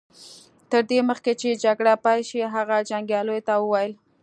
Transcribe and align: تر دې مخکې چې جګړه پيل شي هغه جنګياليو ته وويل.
تر 0.71 0.81
دې 0.89 0.99
مخکې 1.09 1.31
چې 1.41 1.59
جګړه 1.63 1.93
پيل 2.05 2.21
شي 2.29 2.41
هغه 2.55 2.77
جنګياليو 2.89 3.45
ته 3.47 3.53
وويل. 3.63 3.91